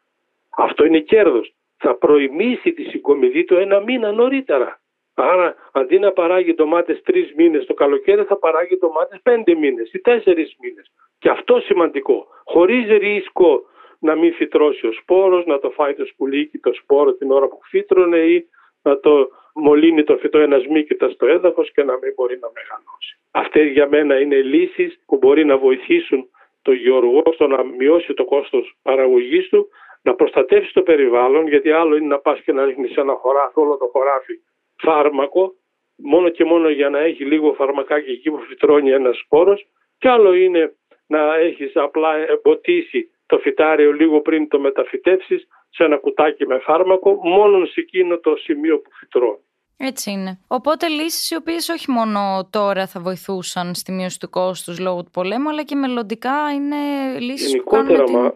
Αυτό 0.57 0.85
είναι 0.85 0.99
κέρδος. 0.99 1.55
Θα 1.77 1.95
προημήσει 1.95 2.73
τη 2.73 2.85
συγκομιδή 2.85 3.45
του 3.45 3.55
ένα 3.57 3.81
μήνα 3.81 4.13
νωρίτερα. 4.13 4.81
Άρα 5.15 5.55
αντί 5.73 5.99
να 5.99 6.13
παράγει 6.13 6.55
ντομάτες 6.55 7.03
τρεις 7.03 7.35
μήνες 7.37 7.67
το 7.67 7.75
καλοκαίρι 7.75 8.25
θα 8.25 8.37
παράγει 8.37 8.77
ντομάτες 8.77 9.21
πέντε 9.23 9.55
μήνες 9.55 9.93
ή 9.93 9.99
τέσσερις 9.99 10.57
μήνες. 10.61 10.93
Και 11.19 11.29
αυτό 11.29 11.61
σημαντικό. 11.61 12.27
Χωρίς 12.45 12.89
ρίσκο 12.89 13.63
να 13.99 14.15
μην 14.15 14.35
φυτρώσει 14.35 14.87
ο 14.87 14.93
σπόρος, 14.93 15.47
να 15.47 15.59
το 15.59 15.71
φάει 15.71 15.95
το 15.95 16.05
σκουλίκι 16.05 16.59
το 16.59 16.73
σπόρο 16.73 17.13
την 17.13 17.31
ώρα 17.31 17.49
που 17.49 17.59
φύτρωνε 17.63 18.19
ή 18.19 18.49
να 18.83 19.01
το 19.01 19.29
μολύνει 19.55 20.05
το 20.05 20.17
φυτό 20.17 20.39
ένας 20.39 20.67
μύκητα 20.67 21.09
στο 21.09 21.27
έδαφος 21.27 21.73
και 21.73 21.83
να 21.83 21.99
μην 21.99 22.13
μπορεί 22.15 22.39
να 22.39 22.51
μεγαλώσει. 22.55 23.19
Αυτές 23.37 23.71
για 23.71 23.89
μένα 23.89 24.21
είναι 24.21 24.43
λύσεις 24.43 25.01
που 25.07 25.17
μπορεί 25.17 25.45
να 25.45 25.57
βοηθήσουν 25.59 26.29
το 26.63 26.73
γεωργό 26.73 27.23
στο 27.35 27.47
να 27.47 27.65
μειώσει 27.65 28.15
το 28.15 28.25
κόστος 28.25 28.77
παραγωγής 28.83 29.49
του, 29.49 29.69
να 30.03 30.15
προστατεύσει 30.15 30.73
το 30.73 30.83
περιβάλλον, 30.83 31.49
γιατί 31.49 31.71
άλλο 31.71 31.97
είναι 31.97 32.07
να 32.07 32.19
πας 32.19 32.41
και 32.41 32.53
να 32.53 32.65
ρίχνεις 32.65 32.97
ένα 32.97 33.15
χωράφι, 33.15 33.61
όλο 33.61 33.77
το 33.77 33.87
χωράφι 33.93 34.35
φάρμακο, 34.77 35.55
μόνο 35.97 36.29
και 36.29 36.45
μόνο 36.45 36.69
για 36.69 36.89
να 36.89 36.99
έχει 36.99 37.25
λίγο 37.25 37.53
φαρμακάκι 37.53 38.11
εκεί 38.11 38.31
που 38.31 38.39
φυτρώνει 38.39 38.91
ένας 38.91 39.19
σπόρος, 39.19 39.67
και 39.99 40.09
άλλο 40.09 40.35
είναι 40.35 40.75
να 41.07 41.35
έχεις 41.35 41.77
απλά 41.77 42.17
εμποτίσει 42.17 43.11
το 43.27 43.39
φυτάριο 43.39 43.93
λίγο 43.93 44.21
πριν 44.21 44.49
το 44.49 44.59
μεταφυτεύσεις 44.61 45.49
σε 45.71 45.85
ένα 45.85 45.97
κουτάκι 45.97 46.47
με 46.47 46.59
φάρμακο, 46.59 47.15
μόνο 47.23 47.65
σε 47.67 47.81
εκείνο 47.81 48.19
το 48.19 48.37
σημείο 48.37 48.79
που 48.79 48.91
φυτρώνει. 48.93 49.45
Έτσι 49.77 50.11
είναι. 50.11 50.39
Οπότε 50.49 50.89
λύσεις 50.89 51.31
οι 51.31 51.37
οποίες 51.37 51.69
όχι 51.69 51.91
μόνο 51.91 52.49
τώρα 52.51 52.87
θα 52.87 53.01
βοηθούσαν 53.01 53.75
στη 53.75 53.93
μείωση 53.93 54.21
του 54.21 54.31
κόστους 54.31 54.79
λόγω 54.79 55.03
του 55.03 55.11
πολέμου, 55.11 55.49
αλλά 55.49 55.63
και 55.63 55.75
μελλοντικά 55.75 56.53
είναι 56.55 56.77
λύσεις 57.19 57.51
Γενικότερα, 57.51 58.05
που 58.05 58.13
κάνουν 58.13 58.33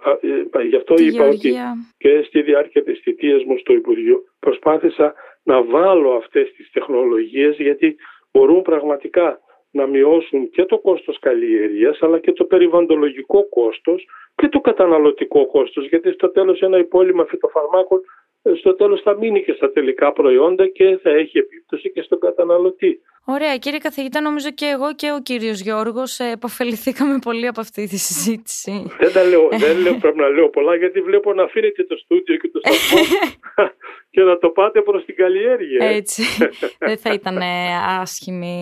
μα, 0.53 0.61
ε, 0.61 0.65
γι' 0.65 0.77
αυτό 0.77 0.95
είπα 0.99 1.29
ότι 1.29 1.55
και 1.99 2.23
στη 2.27 2.43
διάρκεια 2.43 2.83
της 2.83 3.01
θητείας 3.03 3.45
μου 3.45 3.59
στο 3.59 3.73
Υπουργείο 3.73 4.23
προσπάθησα 4.39 5.15
να 5.43 5.65
βάλω 5.65 6.11
αυτές 6.11 6.53
τις 6.57 6.71
τεχνολογίες 6.71 7.57
γιατί 7.57 7.97
μπορούν 8.33 8.63
πραγματικά 8.63 9.41
να 9.71 9.87
μειώσουν 9.87 10.51
και 10.51 10.65
το 10.65 10.79
κόστος 10.79 11.19
καλλιέργειας 11.19 12.03
αλλά 12.03 12.19
και 12.19 12.33
το 12.33 12.45
περιβαντολογικό 12.45 13.49
κόστος 13.49 14.07
και 14.35 14.49
το 14.49 14.61
καταναλωτικό 14.61 15.47
κόστος 15.47 15.89
γιατί 15.89 16.13
στο 16.13 16.31
τέλος 16.31 16.61
ένα 16.61 16.79
υπόλοιμα 16.79 17.25
φυτοφαρμάκων 17.25 17.99
ε, 17.99 18.05
στο 18.59 18.75
τέλος 18.75 19.01
θα 19.03 19.17
μείνει 19.17 19.45
και 19.45 19.53
στα 19.53 19.73
τελικά 19.73 20.13
προϊόντα 20.13 20.67
και 20.67 20.99
θα 21.03 21.11
έχει 21.11 21.39
επίπτωση 21.39 21.91
και 21.93 22.03
στον 22.03 22.21
καταναλωτή. 22.21 23.01
Ωραία 23.25 23.57
κύριε 23.57 23.79
καθηγητά 23.79 24.21
νομίζω 24.21 24.51
και 24.51 24.67
εγώ 24.67 24.95
και 24.95 25.13
ο 25.13 25.21
κύριος 25.23 25.61
Γιώργος 25.61 26.19
ε, 26.19 26.31
επωφεληθήκαμε 26.31 27.19
πολύ 27.19 27.47
από 27.47 27.61
αυτή 27.61 27.89
τη 27.89 27.97
συζήτηση. 27.97 28.93
Δεν 28.99 29.13
τα 29.13 29.25
λέω, 29.25 29.49
δεν 29.49 29.79
λέω, 29.79 29.95
πρέπει 29.95 30.19
να 30.19 30.29
λέω 30.29 30.49
πολλά 30.49 30.77
γιατί 30.77 31.01
βλέπω 31.01 31.33
να 31.33 31.43
αφήνετε 31.43 31.85
το 31.85 31.97
στούντιο 31.97 32.37
και 32.37 32.49
το 32.53 32.61
σταθμό 32.63 33.01
και 34.13 34.23
να 34.23 34.39
το 34.39 34.49
πάτε 34.49 34.83
προς 34.83 35.05
την 35.05 35.15
καλλιέργεια. 35.17 35.87
Έτσι, 35.87 36.23
δεν 36.79 36.99
θα 36.99 37.13
ήταν 37.13 37.39
άσχημη 38.01 38.57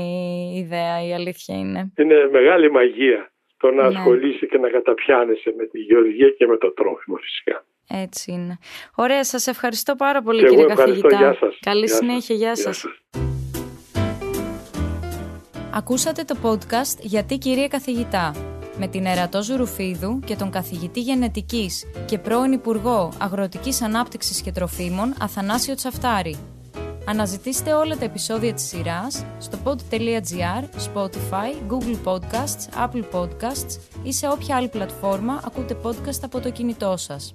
ιδέα 0.65 1.07
η 1.09 1.15
αλήθεια 1.15 1.59
είναι. 1.59 1.93
Είναι 1.99 2.29
μεγάλη 2.33 2.71
μαγεία 2.71 3.31
το 3.57 3.71
να 3.71 3.83
ναι. 3.83 3.99
ασχολείσαι 3.99 4.47
και 4.47 4.59
να 4.59 4.69
καταπιάνεσαι 4.69 5.55
με 5.57 5.67
τη 5.67 5.79
γεωργία 5.79 6.31
και 6.31 6.47
με 6.47 6.57
το 6.57 6.73
τρόφιμο 6.73 7.17
φυσικά. 7.17 7.65
Έτσι 7.89 8.33
είναι. 8.33 8.59
Ωραία, 8.95 9.25
σας 9.25 9.47
ευχαριστώ 9.47 9.95
πάρα 9.95 10.23
πολύ 10.23 10.43
και 10.43 10.49
κύριε 10.49 10.65
εγώ 10.65 10.75
καθηγητά. 10.75 11.17
Γεια 11.17 11.37
σας. 11.41 11.59
Καλή 11.61 11.87
γεια 11.87 11.95
συνέχεια, 11.95 12.35
γεια 12.35 12.57
σας. 12.57 12.65
Γεια 12.65 12.73
σας. 12.73 13.31
Ακούσατε 15.71 16.25
το 16.25 16.37
podcast 16.43 16.99
«Γιατί 17.01 17.39
κυρία 17.39 17.69
καθηγητά» 17.69 18.35
με 18.79 18.87
την 18.87 19.07
Ερατό 19.07 19.43
Ζουρουφίδου 19.43 20.21
και 20.25 20.37
τον 20.37 20.51
καθηγητή 20.51 21.01
γενετικής 21.01 21.85
και 22.07 22.19
πρώην 22.19 22.53
Υπουργό 22.53 23.13
Αγροτικής 23.19 23.83
Ανάπτυξης 23.83 24.41
και 24.41 24.53
Τροφίμων 24.53 25.15
Αθανάσιο 25.21 25.75
Τσαφτάρη. 25.75 26.37
Αναζητήστε 27.09 27.73
όλα 27.73 27.97
τα 27.97 28.05
επεισόδια 28.05 28.55
της 28.55 28.65
σειράς 28.65 29.25
στο 29.39 29.59
pod.gr, 29.65 30.65
Spotify, 30.93 31.71
Google 31.71 31.99
Podcasts, 32.05 32.87
Apple 32.87 33.05
Podcasts 33.13 33.79
ή 34.03 34.13
σε 34.13 34.29
όποια 34.29 34.57
άλλη 34.57 34.69
πλατφόρμα 34.69 35.43
ακούτε 35.47 35.77
podcast 35.83 36.21
από 36.23 36.41
το 36.41 36.51
κινητό 36.51 36.97
σας. 36.97 37.35